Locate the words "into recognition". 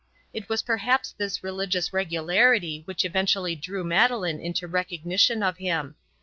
4.41-5.43